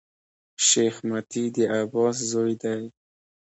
[0.67, 2.83] شېخ متي د عباس زوی دﺉ.